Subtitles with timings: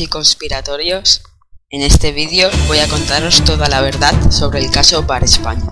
[0.00, 1.22] Y conspiratorios,
[1.68, 5.68] en este vídeo voy a contaros toda la verdad sobre el caso Bar España.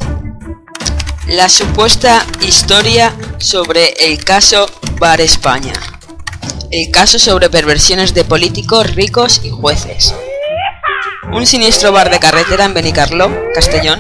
[1.27, 4.67] La supuesta historia sobre el caso
[4.99, 5.73] Bar España.
[6.71, 10.15] El caso sobre perversiones de políticos, ricos y jueces.
[11.33, 13.99] Un siniestro bar de carretera en Benicarló, Castellón,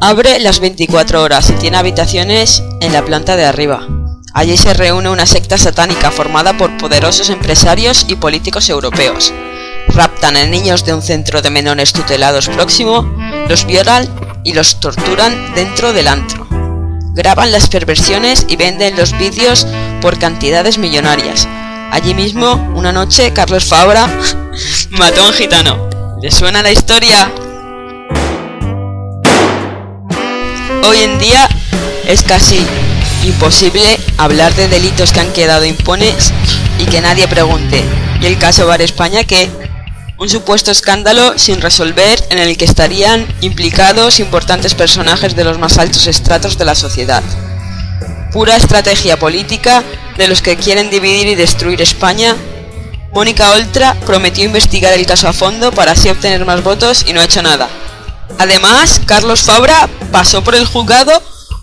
[0.00, 3.86] abre las 24 horas y tiene habitaciones en la planta de arriba.
[4.34, 9.32] Allí se reúne una secta satánica formada por poderosos empresarios y políticos europeos.
[9.88, 13.14] Raptan a niños de un centro de menores tutelados próximo,
[13.48, 14.08] los violan
[14.42, 16.46] y los torturan dentro del antro.
[17.14, 19.66] Graban las perversiones y venden los vídeos
[20.00, 21.46] por cantidades millonarias.
[21.90, 24.08] Allí mismo, una noche, Carlos Fabra
[24.90, 25.90] mató a un gitano.
[26.22, 27.30] ¿Le suena la historia?
[30.84, 31.48] Hoy en día
[32.06, 32.66] es casi
[33.24, 36.32] imposible hablar de delitos que han quedado impunes
[36.78, 37.84] y que nadie pregunte.
[38.20, 39.50] ¿Y el caso Bar España que
[40.18, 45.78] Un supuesto escándalo sin resolver en el que estarían implicados importantes personajes de los más
[45.78, 47.24] altos estratos de la sociedad.
[48.30, 49.82] Pura estrategia política
[50.16, 52.36] de los que quieren dividir y destruir España.
[53.12, 57.20] Mónica Oltra prometió investigar el caso a fondo para así obtener más votos y no
[57.20, 57.68] ha hecho nada.
[58.38, 61.20] Además, Carlos Fabra pasó por el juzgado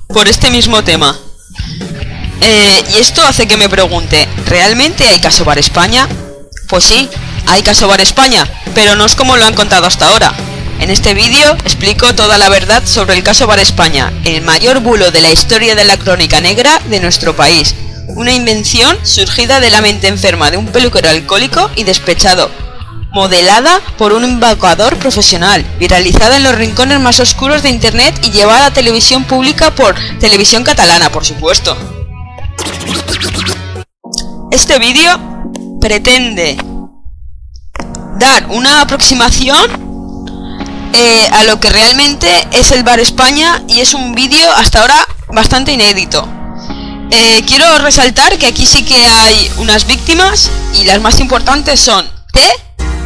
[0.08, 1.18] por este mismo tema.
[2.42, 6.08] Eh, y esto hace que me pregunte, ¿realmente hay caso Bar España?
[6.68, 7.10] Pues sí,
[7.48, 10.34] hay caso Bar España, pero no es como lo han contado hasta ahora.
[10.80, 15.12] En este vídeo explico toda la verdad sobre el caso Bar España, el mayor bulo
[15.12, 17.76] de la historia de la crónica negra de nuestro país.
[18.08, 22.50] Una invención surgida de la mente enferma de un peluquero alcohólico y despechado,
[23.12, 28.68] modelada por un embaucador profesional, viralizada en los rincones más oscuros de internet y llevada
[28.68, 31.99] a televisión pública por televisión catalana, por supuesto.
[34.52, 35.12] Este vídeo
[35.80, 36.58] pretende
[38.18, 39.62] dar una aproximación
[40.92, 45.08] eh, a lo que realmente es el Bar España y es un vídeo hasta ahora
[45.32, 46.28] bastante inédito.
[47.12, 52.10] Eh, quiero resaltar que aquí sí que hay unas víctimas y las más importantes son
[52.34, 52.42] T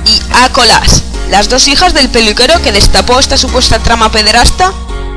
[0.06, 0.50] y A.
[0.50, 4.72] Colas, las dos hijas del peluquero que destapó esta supuesta trama pederasta,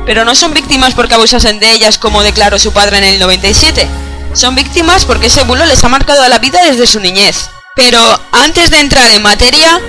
[0.04, 3.88] pero no son víctimas porque abusasen de ellas como declaró su padre en el 97,
[4.36, 7.48] son víctimas porque ese bulo les ha marcado la vida desde su niñez.
[7.74, 8.00] Pero
[8.32, 9.80] antes de entrar en materia,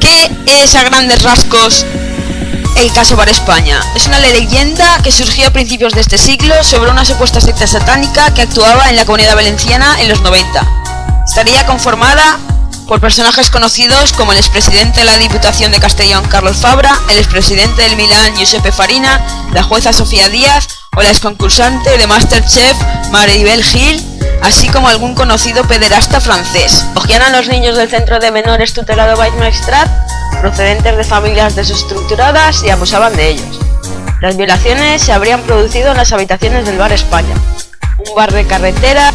[0.00, 1.86] ¿qué es a grandes rasgos
[2.76, 3.80] el caso Bar España?
[3.94, 8.34] Es una leyenda que surgió a principios de este siglo sobre una supuesta secta satánica
[8.34, 10.66] que actuaba en la comunidad valenciana en los 90.
[11.24, 12.38] Estaría conformada
[12.88, 17.82] por personajes conocidos como el expresidente de la Diputación de Castellón Carlos Fabra, el expresidente
[17.82, 22.76] del Milán Giuseppe Farina, la jueza Sofía Díaz o la exconcursante de Masterchef
[23.10, 24.04] Maribel Gil,
[24.42, 26.84] así como algún conocido pederasta francés.
[26.94, 29.88] Cogían a los niños del centro de menores tutelado Weizmaestrat,
[30.40, 33.60] procedentes de familias desestructuradas y abusaban de ellos.
[34.20, 37.34] Las violaciones se habrían producido en las habitaciones del bar España,
[38.06, 39.12] un bar de carretera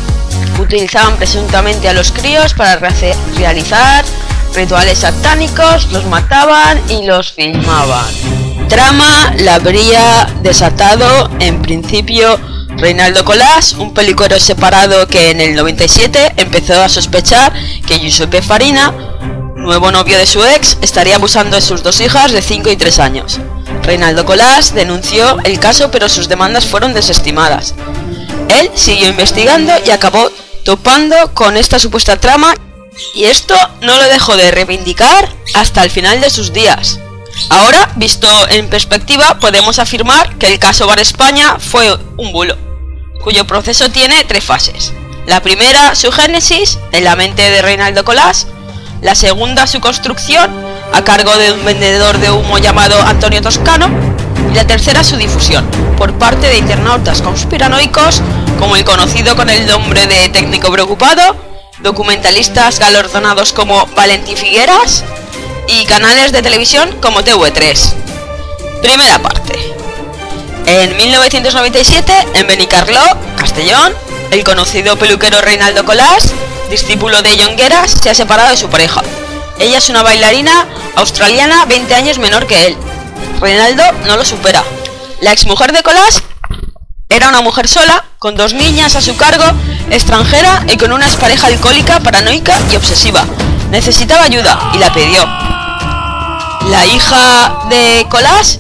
[0.60, 2.78] utilizaban presuntamente a los críos para
[3.36, 4.06] realizar
[4.54, 8.45] rituales satánicos, los mataban y los filmaban.
[8.76, 12.38] Trama la habría desatado en principio
[12.76, 17.54] Reinaldo Colás, un peluquero separado que en el 97 empezó a sospechar
[17.88, 18.92] que Giuseppe Farina,
[19.56, 23.00] nuevo novio de su ex, estaría abusando de sus dos hijas de 5 y 3
[23.00, 23.40] años.
[23.84, 27.76] Reinaldo Colás denunció el caso pero sus demandas fueron desestimadas.
[28.50, 30.30] Él siguió investigando y acabó
[30.66, 32.54] topando con esta supuesta trama
[33.14, 37.00] y esto no lo dejó de reivindicar hasta el final de sus días.
[37.50, 42.58] Ahora, visto en perspectiva, podemos afirmar que el caso Bar España fue un bulo,
[43.24, 44.94] cuyo proceso tiene tres fases.
[45.26, 48.48] La primera, su génesis, en la mente de Reinaldo Colás.
[49.02, 50.50] La segunda, su construcción,
[50.94, 53.90] a cargo de un vendedor de humo llamado Antonio Toscano.
[54.52, 55.66] Y la tercera, su difusión,
[55.98, 58.22] por parte de internautas conspiranoicos
[58.60, 61.36] como el conocido con el nombre de técnico preocupado,
[61.80, 65.04] documentalistas galardonados como Valentín Figueras
[65.68, 67.94] y canales de televisión como TV3.
[68.82, 69.58] Primera parte.
[70.66, 73.02] En 1997, en Benicarló,
[73.38, 73.94] Castellón,
[74.32, 76.32] el conocido peluquero Reinaldo Colás,
[76.70, 79.04] discípulo de Jongueras, se ha separado de su pareja.
[79.60, 82.78] Ella es una bailarina australiana 20 años menor que él.
[83.40, 84.64] Reinaldo no lo supera.
[85.22, 86.24] La exmujer de Colás
[87.10, 89.46] era una mujer sola, con dos niñas a su cargo,
[89.92, 93.24] extranjera y con una pareja alcohólica, paranoica y obsesiva.
[93.70, 95.26] Necesitaba ayuda y la pidió.
[96.70, 98.60] La hija de Colás,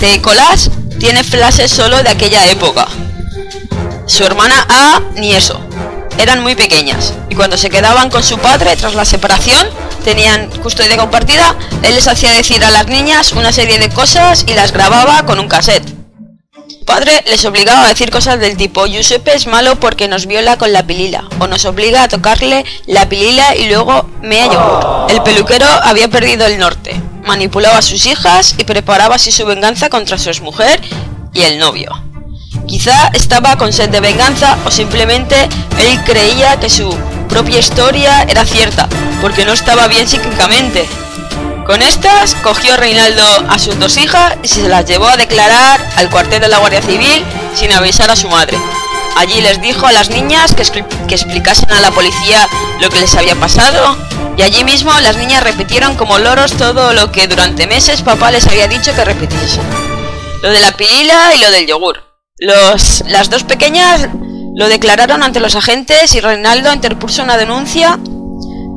[0.00, 2.86] de Colás, tiene flashes solo de aquella época.
[4.06, 5.60] Su hermana A, ni eso.
[6.18, 9.66] eran muy pequeñas y cuando se quedaban con su padre tras la separación,
[10.04, 14.54] tenían custodia compartida, él les hacía decir a las niñas una serie de cosas y
[14.54, 15.95] las grababa con un cassette.
[16.86, 20.72] Padre les obligaba a decir cosas del tipo Giuseppe es malo porque nos viola con
[20.72, 25.10] la pilila o nos obliga a tocarle la pilila y luego me yogur.
[25.10, 29.90] El peluquero había perdido el norte, manipulaba a sus hijas y preparaba así su venganza
[29.90, 30.80] contra su exmujer
[31.34, 31.90] y el novio.
[32.68, 35.48] Quizá estaba con sed de venganza o simplemente
[35.78, 36.96] él creía que su
[37.28, 38.88] propia historia era cierta,
[39.20, 40.86] porque no estaba bien psíquicamente.
[41.66, 46.08] Con estas, cogió Reinaldo a sus dos hijas y se las llevó a declarar al
[46.10, 47.24] cuartel de la Guardia Civil
[47.56, 48.56] sin avisar a su madre.
[49.16, 50.62] Allí les dijo a las niñas que,
[51.08, 52.48] que explicasen a la policía
[52.80, 53.96] lo que les había pasado
[54.36, 58.46] y allí mismo las niñas repitieron como loros todo lo que durante meses papá les
[58.46, 59.62] había dicho que repitiesen.
[60.42, 62.00] Lo de la pilila y lo del yogur.
[62.38, 64.08] Los, las dos pequeñas
[64.54, 67.98] lo declararon ante los agentes y Reinaldo interpuso una denuncia.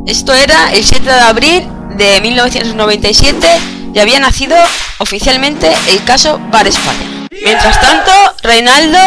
[0.07, 3.47] Esto era el 7 de abril de 1997
[3.93, 4.57] y había nacido
[4.97, 7.27] oficialmente el caso Bar España.
[7.43, 8.11] Mientras tanto,
[8.41, 8.97] Reinaldo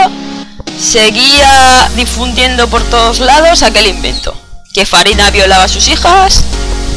[0.78, 4.40] seguía difundiendo por todos lados aquel invento,
[4.72, 6.44] que Farina violaba a sus hijas.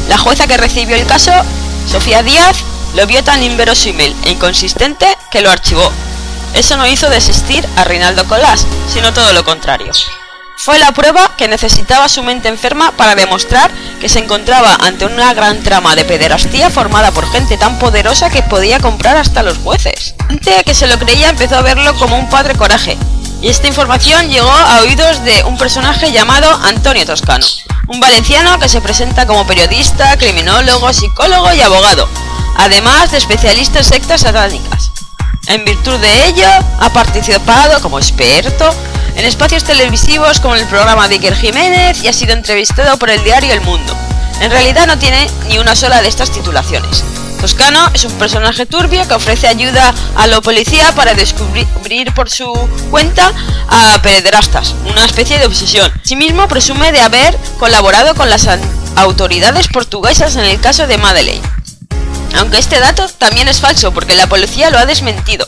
[0.08, 1.32] La jueza que recibió el caso,
[1.90, 2.58] Sofía Díaz,
[2.94, 5.90] lo vio tan inverosímil e inconsistente que lo archivó
[6.56, 9.92] eso no hizo desistir a Reinaldo Colás, sino todo lo contrario.
[10.58, 13.70] Fue la prueba que necesitaba su mente enferma para demostrar
[14.00, 18.42] que se encontraba ante una gran trama de pederastía formada por gente tan poderosa que
[18.42, 20.14] podía comprar hasta los jueces.
[20.28, 22.96] Gente que se lo creía empezó a verlo como un padre coraje,
[23.42, 27.46] y esta información llegó a oídos de un personaje llamado Antonio Toscano,
[27.88, 32.08] un valenciano que se presenta como periodista, criminólogo, psicólogo y abogado,
[32.56, 34.90] además de especialista en sectas satánicas.
[35.48, 36.48] En virtud de ello,
[36.80, 38.74] ha participado como experto
[39.16, 43.22] en espacios televisivos como el programa de Iker Jiménez y ha sido entrevistado por el
[43.24, 43.96] diario El Mundo.
[44.40, 47.02] En realidad no tiene ni una sola de estas titulaciones.
[47.40, 52.52] Toscano es un personaje turbio que ofrece ayuda a la policía para descubrir por su
[52.90, 53.32] cuenta
[53.68, 55.92] a pederastas, una especie de obsesión.
[56.02, 58.48] Asimismo presume de haber colaborado con las
[58.96, 61.42] autoridades portuguesas en el caso de Madeleine.
[62.36, 65.46] Aunque este dato también es falso porque la policía lo ha desmentido.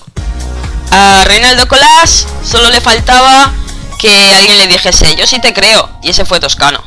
[0.90, 3.52] A Reinaldo Colás solo le faltaba
[3.99, 6.82] que alguien le dijese yo sí te creo y ese fue Toscano.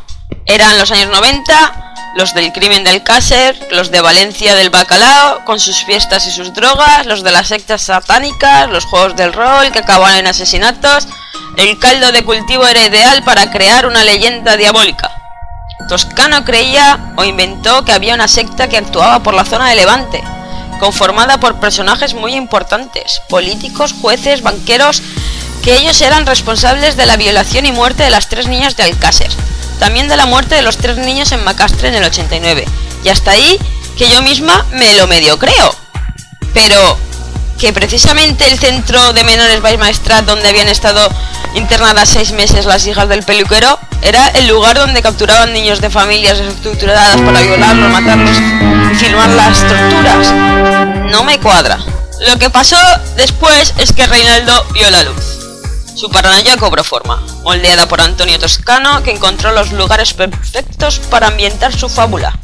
[0.45, 5.59] Eran los años 90, los del crimen del Cácer, los de Valencia del Bacalao, con
[5.59, 9.79] sus fiestas y sus drogas, los de las sectas satánicas, los juegos del rol que
[9.79, 11.07] acababan en asesinatos.
[11.57, 15.11] El caldo de cultivo era ideal para crear una leyenda diabólica.
[15.87, 20.23] Toscano creía o inventó que había una secta que actuaba por la zona de Levante,
[20.81, 25.03] conformada por personajes muy importantes, políticos, jueces, banqueros,
[25.61, 29.29] que ellos eran responsables de la violación y muerte de las tres niñas de Alcácer,
[29.79, 32.65] también de la muerte de los tres niños en Macastre en el 89,
[33.03, 33.59] y hasta ahí
[33.95, 35.75] que yo misma me lo medio creo.
[36.51, 36.97] Pero
[37.61, 41.07] que precisamente el centro de menores Maestrat donde habían estado
[41.53, 46.39] internadas seis meses las hijas del peluquero era el lugar donde capturaban niños de familias
[46.39, 50.33] desestructuradas para violarlos, matarlos y filmar las torturas.
[51.11, 51.77] No me cuadra.
[52.21, 52.77] Lo que pasó
[53.15, 55.23] después es que Reinaldo vio la luz.
[55.93, 61.77] Su paranoia cobró forma, moldeada por Antonio Toscano, que encontró los lugares perfectos para ambientar
[61.77, 62.35] su fábula.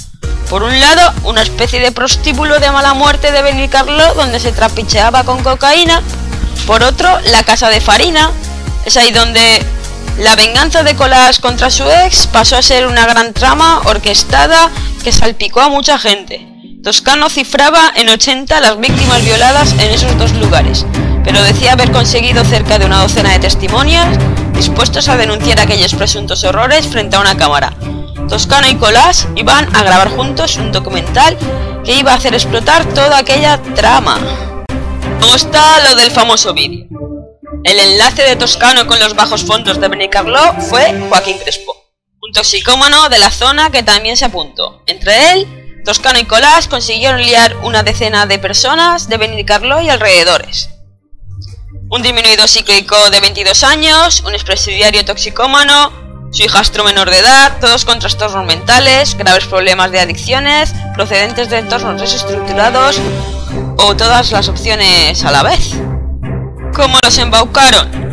[0.49, 5.23] Por un lado, una especie de prostíbulo de mala muerte de Benicarlo donde se trapicheaba
[5.23, 6.01] con cocaína.
[6.65, 8.31] Por otro, la casa de Farina.
[8.85, 9.61] Es ahí donde
[10.19, 14.69] la venganza de Colás contra su ex pasó a ser una gran trama orquestada
[15.03, 16.47] que salpicó a mucha gente.
[16.83, 20.85] Toscano cifraba en 80 las víctimas violadas en esos dos lugares,
[21.23, 24.05] pero decía haber conseguido cerca de una docena de testimonios
[24.53, 27.73] dispuestos a denunciar aquellos presuntos horrores frente a una cámara.
[28.27, 31.37] Toscano y Colás iban a grabar juntos un documental
[31.85, 34.19] que iba a hacer explotar toda aquella trama.
[35.21, 36.87] ¿Cómo está lo del famoso vídeo?
[37.63, 41.73] El enlace de Toscano con los bajos fondos de Benicarló fue Joaquín Crespo,
[42.21, 44.83] un toxicómano de la zona que también se apuntó.
[44.87, 50.69] Entre él, Toscano y Colás consiguieron liar una decena de personas de Benicarló y alrededores.
[51.89, 57.85] Un disminuido psíquico de 22 años, un expresidiario toxicómano, su hijastro menor de edad, todos
[57.85, 62.99] con trastornos mentales, graves problemas de adicciones, procedentes de entornos desestructurados
[63.77, 65.73] o todas las opciones a la vez.
[66.73, 68.07] ¿Cómo los embaucaron?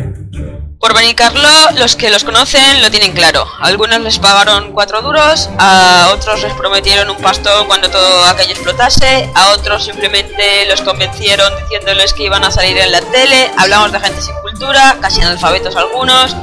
[0.79, 3.47] Por Benicarlo, los que los conocen lo tienen claro.
[3.59, 9.29] algunos les pagaron cuatro duros, a otros les prometieron un pastón cuando todo aquello explotase,
[9.33, 13.49] a otros simplemente los convencieron diciéndoles que iban a salir en la tele.
[13.57, 16.33] Hablamos de gente sin lectura, casi analfabetos algunos,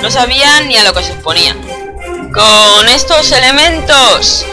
[0.00, 1.60] no sabían ni a lo que se exponían.
[2.32, 4.46] Con estos elementos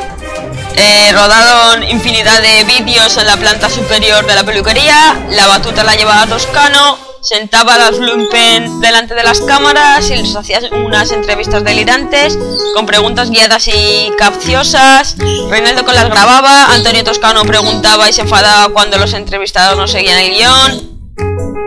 [0.76, 5.96] eh, rodaron infinidad de vídeos en la planta superior de la peluquería, la batuta la
[5.96, 11.64] llevaba Toscano, sentaba a las Lumpen delante de las cámaras y les hacía unas entrevistas
[11.64, 12.38] delirantes
[12.76, 15.16] con preguntas guiadas y capciosas.
[15.50, 20.20] Reinaldo con las grababa, Antonio Toscano preguntaba y se enfadaba cuando los entrevistados no seguían
[20.20, 20.95] el guion.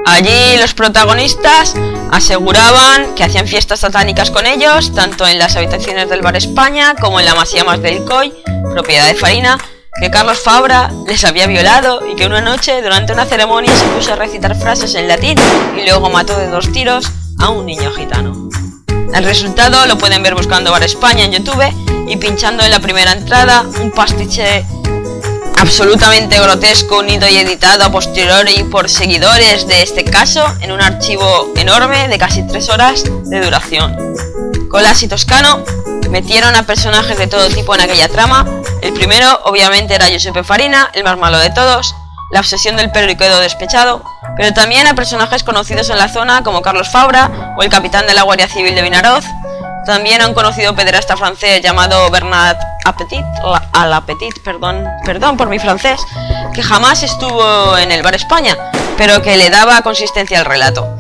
[0.06, 1.74] Allí los protagonistas
[2.10, 7.20] aseguraban que hacían fiestas satánicas con ellos, tanto en las habitaciones del Bar España como
[7.20, 8.32] en la Masía Más del Coy,
[8.72, 9.58] propiedad de Farina,
[10.00, 14.12] que Carlos Fabra les había violado y que una noche durante una ceremonia se puso
[14.12, 15.38] a recitar frases en latín
[15.76, 18.48] y luego mató de dos tiros a un niño gitano.
[19.14, 23.12] El resultado lo pueden ver buscando Bar España en YouTube y pinchando en la primera
[23.12, 24.64] entrada un pastiche
[25.60, 31.52] absolutamente grotesco, unido y editado a posteriori por seguidores de este caso en un archivo
[31.56, 33.96] enorme de casi tres horas de duración.
[34.70, 35.64] Colas y Toscano
[36.10, 38.46] metieron a personajes de todo tipo en aquella trama.
[38.82, 41.92] El primero, obviamente, era Giuseppe Farina, el más malo de todos,
[42.30, 44.04] la obsesión del periquero despechado,
[44.36, 48.14] pero también a personajes conocidos en la zona como Carlos Fabra o el capitán de
[48.14, 49.24] la Guardia Civil de Vinaroz,
[49.88, 53.24] también a un conocido pederasta francés llamado Bernard Appetit,
[53.72, 55.98] al Appetit, perdón, perdón por mi francés,
[56.52, 58.54] que jamás estuvo en el Bar España,
[58.98, 60.98] pero que le daba consistencia al relato.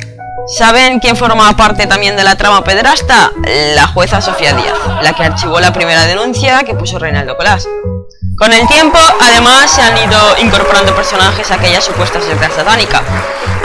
[0.56, 3.30] ¿Saben quién formaba parte también de la trama pederasta?
[3.74, 7.68] La jueza Sofía Díaz, la que archivó la primera denuncia que puso Reinaldo Colás.
[8.38, 13.02] Con el tiempo, además, se han ido incorporando personajes a aquella supuesta secta satánica.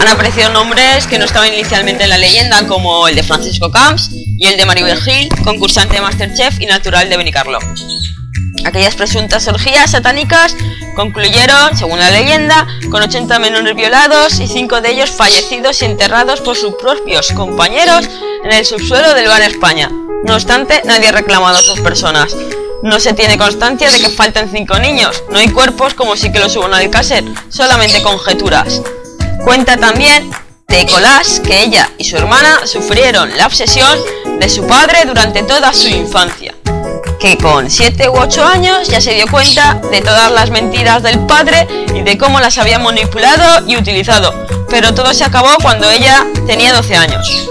[0.04, 4.10] Han aparecido nombres que no estaban inicialmente en la leyenda, como el de Francisco Camps
[4.12, 7.58] y el de Maribel Gil, concursante de Masterchef y natural de Benicarlo.
[8.66, 10.58] Aquellas presuntas orgías satánicas
[10.98, 16.42] concluyeron, según la leyenda, con 80 menores violados y 5 de ellos fallecidos y enterrados
[16.42, 18.10] por sus propios compañeros
[18.44, 19.90] en el subsuelo del Bar España.
[20.26, 22.36] No obstante, nadie ha reclamado a esas personas.
[22.84, 26.40] No se tiene constancia de que falten cinco niños, no hay cuerpos como si que
[26.40, 28.82] los hubo en Alcácer, solamente conjeturas.
[29.44, 30.32] Cuenta también
[30.70, 34.00] de Colás que ella y su hermana sufrieron la obsesión
[34.40, 36.56] de su padre durante toda su infancia,
[37.20, 41.20] que con 7 u 8 años ya se dio cuenta de todas las mentiras del
[41.26, 44.34] padre y de cómo las había manipulado y utilizado,
[44.70, 47.50] pero todo se acabó cuando ella tenía 12 años.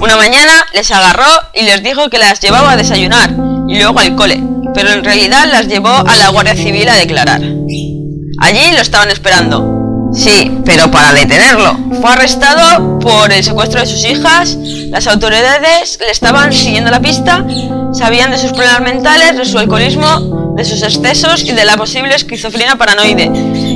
[0.00, 3.30] Una mañana les agarró y les dijo que las llevaba a desayunar
[3.66, 4.42] y luego al cole,
[4.74, 7.40] pero en realidad las llevó a la Guardia Civil a declarar.
[7.40, 9.87] Allí lo estaban esperando.
[10.12, 11.76] Sí, pero para detenerlo.
[12.00, 14.56] Fue arrestado por el secuestro de sus hijas.
[14.88, 17.44] Las autoridades le estaban siguiendo la pista,
[17.92, 22.14] sabían de sus problemas mentales, de su alcoholismo, de sus excesos y de la posible
[22.14, 23.30] esquizofrenia paranoide,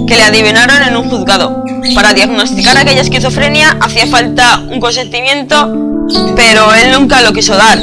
[0.07, 1.65] que le adivinaron en un juzgado.
[1.95, 7.79] Para diagnosticar aquella esquizofrenia hacía falta un consentimiento, pero él nunca lo quiso dar.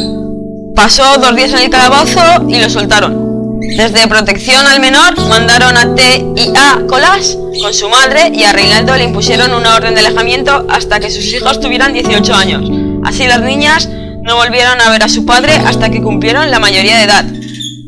[0.75, 3.28] Pasó dos días en el calabozo y lo soltaron.
[3.62, 8.54] Desde protección al menor mandaron a T y A Colás con su madre y a
[8.54, 12.70] Reinaldo le impusieron una orden de alejamiento hasta que sus hijos tuvieran 18 años.
[13.04, 13.89] Así las niñas
[14.22, 17.25] no volvieron a ver a su padre hasta que cumplieron la mayoría de edad.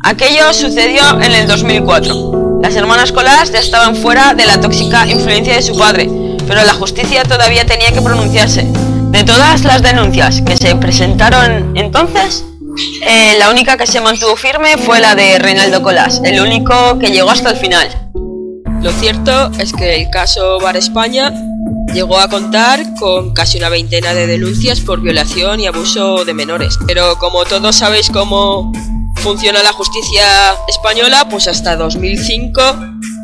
[0.03, 2.59] Aquello sucedió en el 2004.
[2.61, 6.09] Las hermanas Colás ya estaban fuera de la tóxica influencia de su padre,
[6.47, 8.67] pero la justicia todavía tenía que pronunciarse.
[9.11, 12.43] De todas las denuncias que se presentaron entonces,
[13.05, 17.07] eh, la única que se mantuvo firme fue la de Reinaldo Colás, el único que
[17.11, 17.89] llegó hasta el final.
[18.81, 21.31] Lo cierto es que el caso Bar España
[21.93, 26.77] llegó a contar con casi una veintena de denuncias por violación y abuso de menores.
[26.87, 28.71] Pero como todos sabéis cómo
[29.17, 30.23] funciona la justicia
[30.67, 32.61] española, pues hasta 2005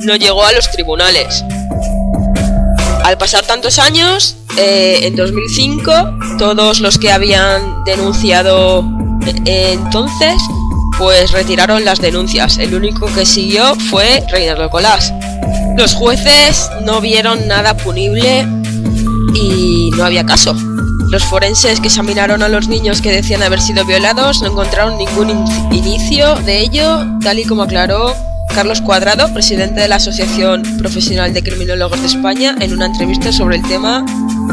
[0.02, 1.44] no llegó a los tribunales.
[3.04, 8.97] Al pasar tantos años, eh, en 2005 todos los que habían denunciado
[9.46, 10.36] entonces,
[10.98, 12.58] pues retiraron las denuncias.
[12.58, 15.14] El único que siguió fue Reinaldo Colás.
[15.78, 18.48] Los jueces no vieron nada punible
[19.36, 20.56] y no había caso.
[21.10, 25.46] Los forenses que examinaron a los niños que decían haber sido violados no encontraron ningún
[25.72, 28.14] inicio de ello, tal y como aclaró
[28.54, 33.58] Carlos Cuadrado, presidente de la Asociación Profesional de Criminólogos de España, en una entrevista sobre
[33.58, 34.04] el tema.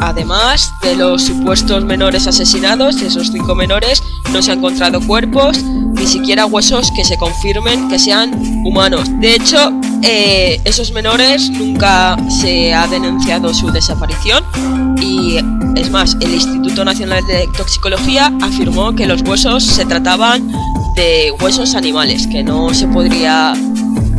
[0.01, 5.63] Además de los supuestos menores asesinados, de esos cinco menores, no se han encontrado cuerpos,
[5.63, 8.33] ni siquiera huesos que se confirmen que sean
[8.65, 9.09] humanos.
[9.21, 9.73] De hecho,
[10.03, 14.45] eh, esos menores nunca se ha denunciado su desaparición
[15.01, 15.39] y
[15.77, 20.51] es más, el Instituto Nacional de Toxicología afirmó que los huesos se trataban
[20.95, 23.55] de huesos animales, que no se podría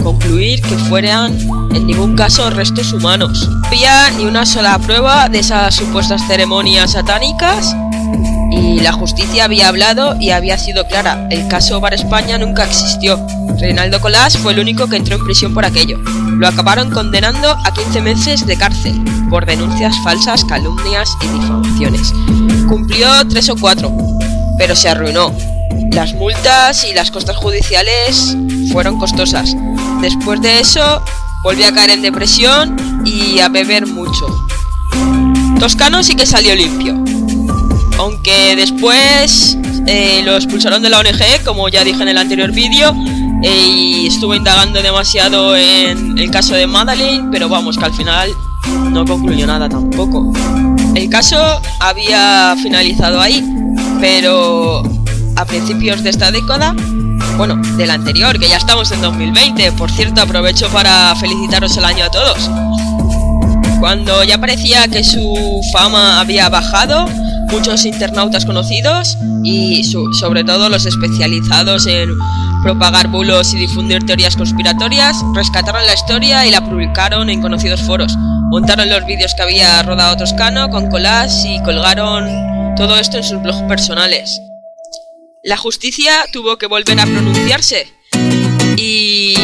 [0.03, 1.37] concluir que fueran
[1.75, 3.49] en ningún caso restos humanos.
[3.49, 7.75] No había ni una sola prueba de esas supuestas ceremonias satánicas
[8.51, 11.27] y la justicia había hablado y había sido clara.
[11.29, 13.19] El caso Bar España nunca existió.
[13.59, 15.97] Reinaldo Colás fue el único que entró en prisión por aquello.
[16.37, 22.13] Lo acabaron condenando a 15 meses de cárcel por denuncias falsas, calumnias y difamaciones.
[22.69, 23.91] Cumplió tres o cuatro,
[24.57, 25.33] pero se arruinó.
[25.91, 28.35] Las multas y las costas judiciales
[28.71, 29.55] fueron costosas.
[30.01, 31.01] Después de eso,
[31.45, 32.75] volvió a caer en depresión
[33.05, 34.25] y a beber mucho.
[35.59, 36.95] Toscano sí que salió limpio.
[37.99, 42.95] Aunque después eh, lo expulsaron de la ONG, como ya dije en el anterior vídeo,
[43.43, 48.31] eh, y estuve indagando demasiado en el caso de Madeline, pero vamos, que al final
[48.89, 50.33] no concluyó nada tampoco.
[50.95, 53.45] El caso había finalizado ahí,
[54.01, 54.81] pero
[55.35, 56.75] a principios de esta década,
[57.37, 62.05] bueno, del anterior, que ya estamos en 2020, por cierto, aprovecho para felicitaros el año
[62.05, 62.49] a todos.
[63.79, 67.07] Cuando ya parecía que su fama había bajado,
[67.51, 72.09] muchos internautas conocidos y sobre todo los especializados en
[72.63, 78.15] propagar bulos y difundir teorías conspiratorias, rescataron la historia y la publicaron en conocidos foros.
[78.17, 83.41] Montaron los vídeos que había rodado Toscano con collage y colgaron todo esto en sus
[83.41, 84.41] blogs personales.
[85.45, 87.87] La justicia tuvo que volver a pronunciarse
[88.77, 89.35] y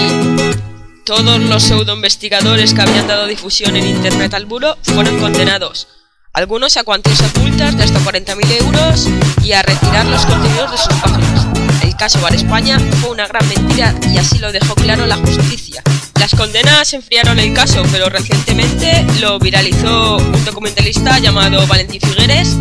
[1.05, 5.87] todos los pseudo investigadores que habían dado difusión en internet al bulo fueron condenados
[6.33, 9.07] algunos a cuantías ocultas de hasta 40.000 euros
[9.43, 11.47] y a retirar los contenidos de sus páginas.
[11.83, 15.83] El caso Bar España fue una gran mentira y así lo dejó claro la justicia.
[16.19, 22.57] Las condenas enfriaron el caso, pero recientemente lo viralizó un documentalista llamado Valentín Figueres.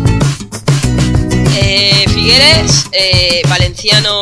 [1.55, 4.19] Eh, Figueres, eh, valenciano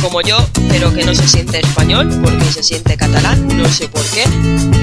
[0.00, 0.36] como yo,
[0.68, 4.24] pero que no se siente español porque se siente catalán, no sé por qué.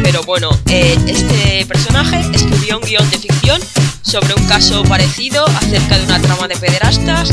[0.04, 3.62] Pero bueno, eh, este personaje escribió un guion de ficción
[4.02, 7.30] sobre un caso parecido acerca de una trama de pederastas.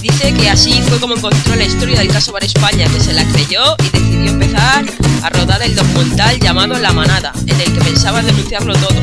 [0.00, 3.24] Dice que así fue como encontró la historia del caso Bar España, que se la
[3.24, 4.84] creyó y decidió empezar
[5.22, 9.00] a rodar el documental llamado La Manada, en el que pensaba denunciarlo todo.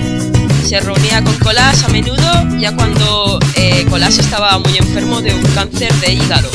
[0.68, 5.94] Se reunía con Colás a menudo, ya cuando eh, estaba muy enfermo de un cáncer
[5.96, 6.50] de hígado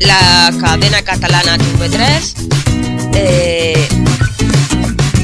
[0.00, 2.48] la cadena catalana TV3
[3.14, 3.88] eh,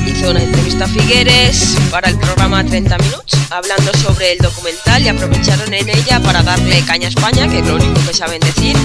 [0.07, 5.09] hizo una entrevista a Figueres para el programa 30 Minutos, hablando sobre el documental y
[5.09, 8.77] aprovecharon en ella para darle caña a España, que es lo único que saben decir,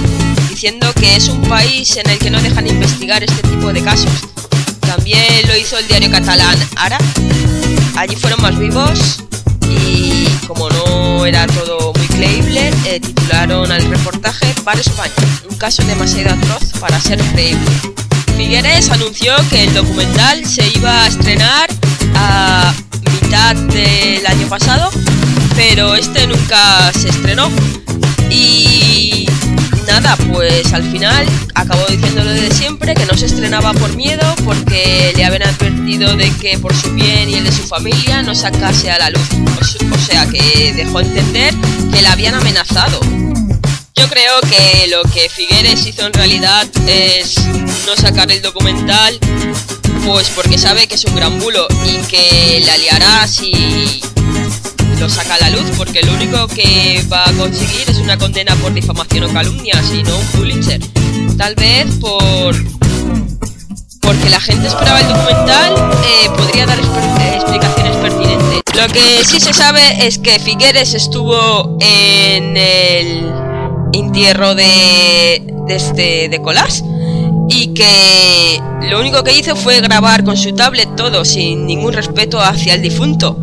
[0.48, 4.12] diciendo que es un país en el que no dejan investigar este tipo de casos.
[4.80, 6.98] También lo hizo el diario catalán Ara.
[7.96, 9.24] Allí fueron más vivos
[9.68, 11.89] y como no era todo
[12.20, 15.12] creíble, eh, titularon al reportaje España,
[15.48, 17.64] un caso demasiado atroz para ser creíble.
[18.36, 21.70] Figueres anunció que el documental se iba a estrenar
[22.14, 22.74] a
[23.22, 24.90] mitad del año pasado,
[25.56, 27.50] pero este nunca se estrenó.
[28.30, 29.26] Y
[29.86, 35.12] nada, pues al final acabó diciéndolo de siempre, que no se estrenaba por miedo, porque
[35.16, 38.90] le habían advertido de que por su bien y el de su familia no sacase
[38.90, 39.28] a la luz.
[39.92, 41.54] O, sea, que dejó entender
[41.92, 43.00] que la habían amenazado.
[43.94, 47.36] Yo creo que lo que Figueres hizo en realidad es
[47.86, 49.18] no sacar el documental,
[50.06, 54.00] pues porque sabe que es un gran bulo y que la liará si
[55.00, 58.54] lo saca a la luz, porque lo único que va a conseguir es una condena
[58.56, 60.78] por difamación o calumnia, y no un Pulitzer.
[61.38, 62.54] Tal vez por
[64.02, 68.60] porque la gente esperaba el documental, eh, podría dar eh, explicaciones pertinentes.
[68.74, 73.32] Lo que sí se sabe es que Figueres estuvo en el
[73.94, 76.84] entierro de, de este de Colás
[77.48, 82.38] y que lo único que hizo fue grabar con su tablet todo sin ningún respeto
[82.40, 83.38] hacia el difunto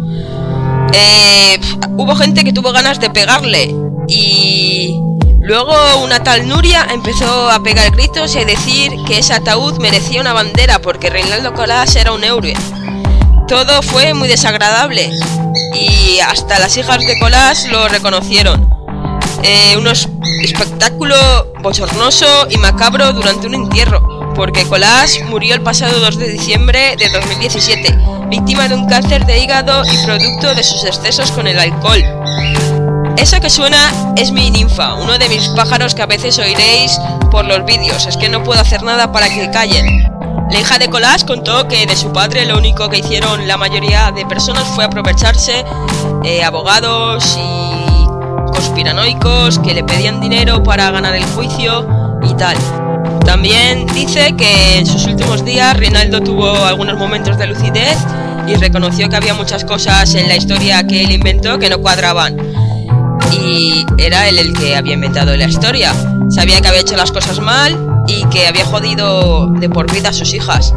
[0.93, 1.59] eh,
[1.97, 3.73] hubo gente que tuvo ganas de pegarle
[4.07, 4.99] y
[5.41, 5.73] luego
[6.03, 10.33] una tal Nuria empezó a pegar gritos y a decir que ese ataúd merecía una
[10.33, 12.53] bandera porque Reinaldo Colás era un héroe.
[13.47, 15.09] Todo fue muy desagradable
[15.73, 18.69] y hasta las hijas de Colás lo reconocieron.
[19.43, 19.87] Eh, un
[20.43, 21.15] espectáculo
[21.61, 27.09] bochornoso y macabro durante un entierro porque Colás murió el pasado 2 de diciembre de
[27.09, 27.97] 2017,
[28.29, 32.03] víctima de un cáncer de hígado y producto de sus excesos con el alcohol.
[33.17, 36.99] Eso que suena es mi ninfa, uno de mis pájaros que a veces oiréis
[37.31, 40.07] por los vídeos, es que no puedo hacer nada para que callen.
[40.51, 44.11] La hija de Colás contó que de su padre lo único que hicieron la mayoría
[44.11, 45.65] de personas fue aprovecharse,
[46.23, 48.05] eh, abogados y
[48.53, 51.87] conspiranoicos que le pedían dinero para ganar el juicio
[52.21, 52.86] y tal.
[53.25, 57.97] También dice que en sus últimos días Reinaldo tuvo algunos momentos de lucidez
[58.47, 62.37] y reconoció que había muchas cosas en la historia que él inventó que no cuadraban.
[63.33, 65.93] Y era él el que había inventado la historia.
[66.29, 70.13] Sabía que había hecho las cosas mal y que había jodido de por vida a
[70.13, 70.73] sus hijas.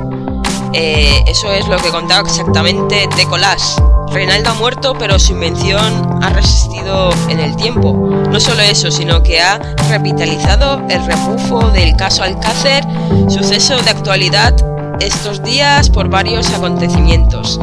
[0.72, 3.76] Eh, eso es lo que contaba exactamente de Colás.
[4.12, 7.92] Reinaldo ha muerto, pero su invención ha resistido en el tiempo.
[7.92, 12.84] No solo eso, sino que ha revitalizado el rebufo del caso Alcácer,
[13.28, 14.54] suceso de actualidad
[15.00, 17.58] estos días por varios acontecimientos.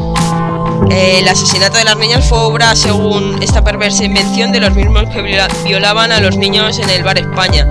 [0.90, 5.22] El asesinato de las niñas fue obra, según esta perversa invención, de los mismos que
[5.64, 7.66] violaban a los niños en el bar España.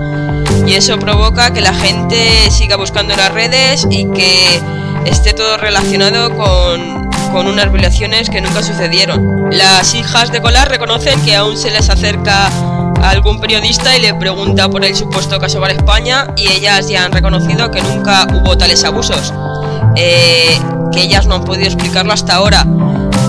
[0.66, 4.60] Y eso provoca que la gente siga buscando las redes y que
[5.04, 9.50] esté todo relacionado con con unas violaciones que nunca sucedieron.
[9.50, 12.50] Las hijas de Colar reconocen que aún se les acerca
[13.02, 17.12] algún periodista y le pregunta por el supuesto caso Bar España y ellas ya han
[17.12, 19.32] reconocido que nunca hubo tales abusos,
[19.96, 20.58] eh,
[20.92, 22.66] que ellas no han podido explicarlo hasta ahora,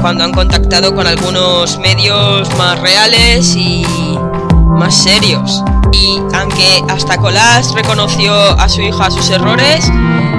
[0.02, 3.86] cuando han contactado con algunos medios más reales y
[4.66, 5.64] más serios.
[5.92, 9.90] Y aunque hasta Colás reconoció a su hija sus errores,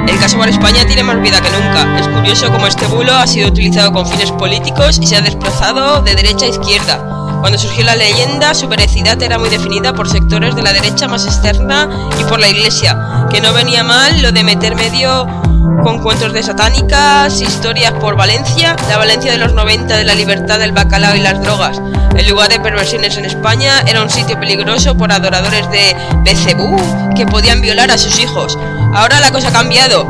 [0.09, 1.99] el caso Bar España tiene más vida que nunca.
[1.99, 6.03] Es curioso cómo este bulo ha sido utilizado con fines políticos y se ha desplazado
[6.03, 7.21] de derecha a izquierda.
[7.41, 11.25] Cuando surgió la leyenda, su veracidad era muy definida por sectores de la derecha más
[11.27, 11.89] externa
[12.21, 15.27] y por la iglesia, que no venía mal lo de meter medio
[15.83, 20.59] con cuentos de satánicas, historias por Valencia, la Valencia de los 90 de la libertad
[20.59, 21.81] del bacalao y las drogas.
[22.17, 26.77] El lugar de perversiones en España era un sitio peligroso por adoradores de Becebú
[27.17, 28.59] que podían violar a sus hijos.
[28.93, 30.07] Ahora la cosa ha cambiado.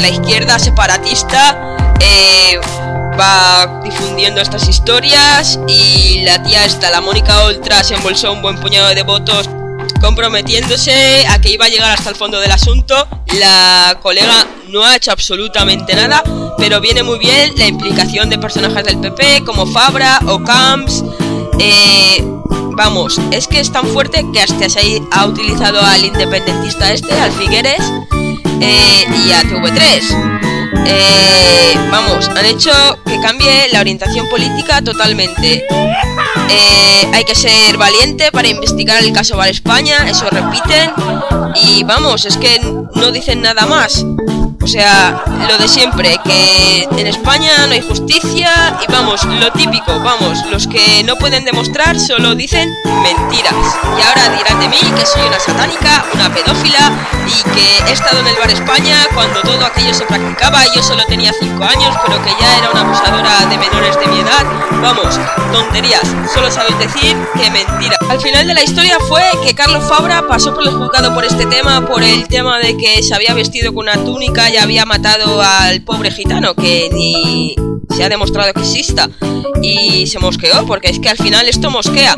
[0.00, 2.58] La izquierda separatista eh,
[3.18, 8.58] va difundiendo estas historias y la tía esta, la Mónica Oltra, se embolsó un buen
[8.60, 9.48] puñado de votos
[10.00, 12.94] comprometiéndose a que iba a llegar hasta el fondo del asunto.
[13.38, 16.22] La colega no ha hecho absolutamente nada,
[16.58, 21.04] pero viene muy bien la implicación de personajes del PP como Fabra o Camps.
[21.58, 22.24] Eh,
[22.76, 27.32] vamos, es que es tan fuerte que hasta se ha utilizado al independentista este, al
[27.32, 27.82] Figueres,
[28.60, 30.48] eh, y a TV3.
[30.86, 32.70] Eh, vamos, han hecho
[33.04, 35.64] que cambie la orientación política totalmente.
[36.48, 40.92] Eh, hay que ser valiente para investigar el caso Val España, eso repiten.
[41.54, 42.60] Y vamos, es que
[42.94, 44.04] no dicen nada más.
[44.60, 49.98] O sea, lo de siempre, que en España no hay justicia y vamos, lo típico,
[50.00, 52.68] vamos, los que no pueden demostrar solo dicen
[53.02, 53.54] mentiras.
[53.96, 56.92] Y ahora dirán de mí que soy una satánica, una pedófila
[57.26, 60.82] y que he estado en el bar España cuando todo aquello se practicaba y yo
[60.82, 64.44] solo tenía 5 años, pero que ya era una abusadora de menores de mi edad.
[64.88, 65.20] Vamos,
[65.52, 67.94] tonterías, solo sabéis decir que mentira.
[68.08, 71.44] Al final de la historia fue que Carlos Fabra pasó por el juzgado por este
[71.44, 75.42] tema, por el tema de que se había vestido con una túnica y había matado
[75.42, 77.54] al pobre gitano, que ni
[77.94, 79.10] se ha demostrado que exista.
[79.60, 82.16] Y se mosqueó, porque es que al final esto mosquea.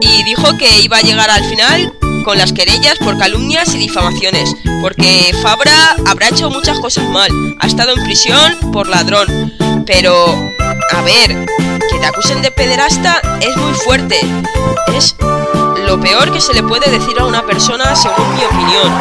[0.00, 1.92] Y dijo que iba a llegar al final
[2.24, 7.66] con las querellas por calumnias y difamaciones, porque Fabra habrá hecho muchas cosas mal, ha
[7.66, 9.52] estado en prisión por ladrón,
[9.86, 10.26] pero,
[10.90, 11.46] a ver,
[12.00, 14.20] te acusen de pederasta es muy fuerte,
[14.94, 15.16] es
[15.86, 18.92] lo peor que se le puede decir a una persona según mi opinión.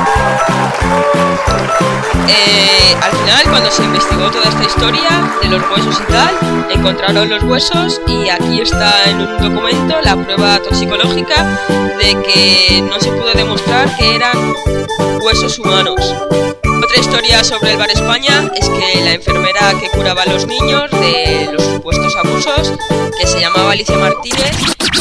[2.28, 5.10] Eh, al final, cuando se investigó toda esta historia
[5.42, 10.16] de los huesos y tal, encontraron los huesos y aquí está en un documento la
[10.16, 11.46] prueba toxicológica
[11.98, 14.54] de que no se pudo demostrar que eran
[15.22, 16.00] huesos humanos.
[16.88, 20.90] Otra historia sobre el Bar España es que la enfermera que curaba a los niños
[20.92, 22.72] de los supuestos abusos,
[23.20, 24.56] que se llamaba Alicia Martínez,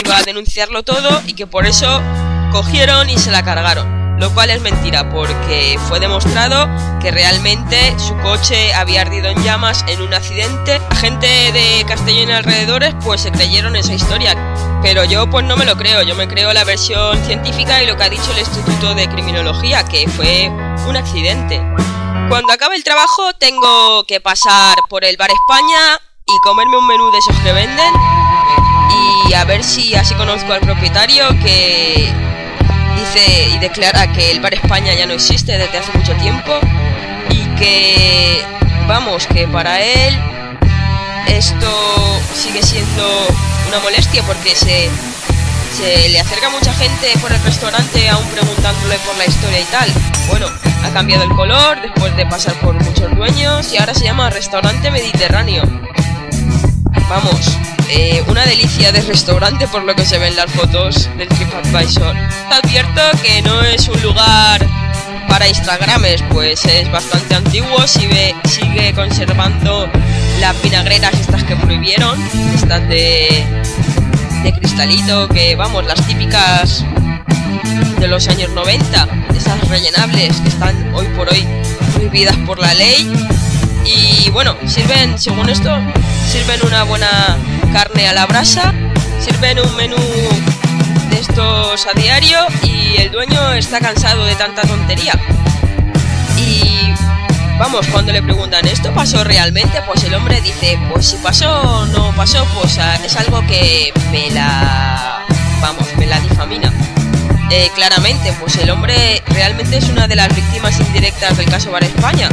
[0.04, 2.02] iba a denunciarlo todo y que por eso
[2.50, 4.18] cogieron y se la cargaron.
[4.18, 6.68] Lo cual es mentira porque fue demostrado
[7.00, 10.80] que realmente su coche había ardido en llamas en un accidente.
[10.90, 14.34] La gente de Castellón y alrededores pues se creyeron esa historia.
[14.86, 17.96] Pero yo pues no me lo creo, yo me creo la versión científica y lo
[17.96, 20.48] que ha dicho el Instituto de Criminología, que fue
[20.86, 21.60] un accidente.
[22.28, 27.10] Cuando acabe el trabajo tengo que pasar por el Bar España y comerme un menú
[27.10, 27.92] de esos que venden
[29.28, 32.08] y a ver si así conozco al propietario que
[32.96, 36.52] dice y declara que el Bar España ya no existe desde hace mucho tiempo
[37.30, 38.44] y que,
[38.86, 40.16] vamos, que para él
[41.26, 41.66] esto
[42.36, 43.26] sigue siendo
[43.80, 44.88] molestia porque se,
[45.76, 49.90] se le acerca mucha gente por el restaurante aún preguntándole por la historia y tal.
[50.28, 50.46] Bueno,
[50.84, 54.90] ha cambiado el color después de pasar por muchos dueños y ahora se llama Restaurante
[54.90, 55.62] Mediterráneo.
[57.08, 57.56] Vamos,
[57.88, 62.16] eh, una delicia de restaurante por lo que se ven las fotos del TripAdvisor.
[62.50, 64.66] Advierto que no es un lugar
[65.28, 68.34] para Instagrames pues es bastante antiguo, sigue,
[68.94, 69.90] conservando
[70.40, 72.18] las vinagreras estas que prohibieron,
[72.54, 73.44] estas de,
[74.42, 76.84] de cristalito, que vamos, las típicas
[77.98, 81.46] de los años 90, esas rellenables que están hoy por hoy
[81.94, 83.10] prohibidas por la ley.
[83.84, 85.70] Y bueno, sirven, según esto,
[86.30, 87.36] sirven una buena
[87.72, 88.74] carne a la brasa,
[89.20, 89.96] sirven un menú
[91.16, 95.18] estos a diario y el dueño está cansado de tanta tontería.
[96.38, 96.92] Y
[97.58, 99.80] vamos, cuando le preguntan, ¿esto pasó realmente?
[99.86, 103.92] Pues el hombre dice, pues si pasó o no pasó, pues ah, es algo que
[104.10, 105.24] me la...
[105.60, 106.72] vamos, me la difamina.
[107.50, 111.84] Eh, claramente, pues el hombre realmente es una de las víctimas indirectas del caso Bar
[111.84, 112.28] España.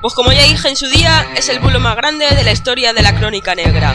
[0.00, 2.92] Pues como ya dije en su día, es el bulo más grande de la historia
[2.92, 3.94] de la crónica negra.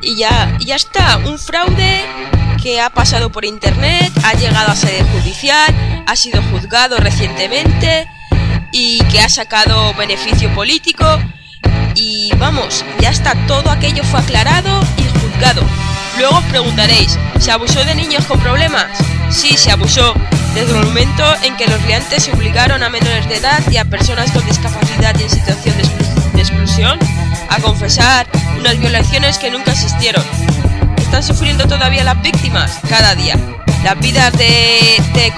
[0.00, 2.04] Y ya, ya está, un fraude
[2.66, 5.72] que ha pasado por internet, ha llegado a sede judicial,
[6.04, 8.08] ha sido juzgado recientemente
[8.72, 11.06] y que ha sacado beneficio político.
[11.94, 15.62] Y vamos, ya está, todo aquello fue aclarado y juzgado.
[16.18, 18.86] Luego os preguntaréis, ¿se abusó de niños con problemas?
[19.30, 20.14] Sí, se abusó,
[20.52, 23.84] desde el momento en que los liantes se obligaron a menores de edad y a
[23.84, 26.98] personas con discapacidad y en situación de, exclusión
[27.48, 28.26] a confesar
[28.58, 30.24] unas violaciones que nunca existieron.
[31.16, 32.78] ¿Están sufriendo todavía las víctimas?
[32.90, 33.36] Cada día.
[33.82, 35.32] Las vidas de, de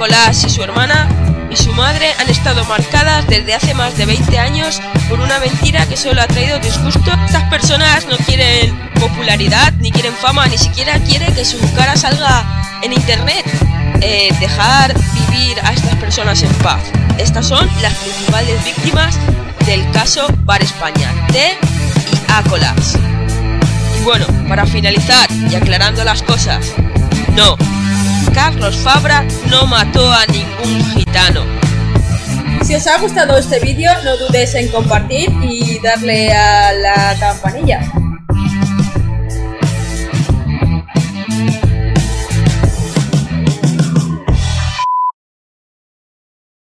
[0.44, 1.08] y su hermana
[1.52, 5.86] y su madre han estado marcadas desde hace más de 20 años por una mentira
[5.86, 7.12] que solo ha traído disgusto.
[7.24, 12.44] Estas personas no quieren popularidad, ni quieren fama, ni siquiera quieren que su cara salga
[12.82, 13.44] en internet.
[14.00, 14.92] Eh, dejar
[15.30, 16.82] vivir a estas personas en paz.
[17.18, 19.16] Estas son las principales víctimas
[19.64, 21.56] del caso Bar España, T
[22.12, 22.98] y Ácolas.
[24.08, 26.72] Bueno, para finalizar y aclarando las cosas,
[27.36, 27.58] no,
[28.32, 31.44] Carlos Fabra no mató a ningún gitano.
[32.62, 37.82] Si os ha gustado este vídeo, no dudes en compartir y darle a la campanilla.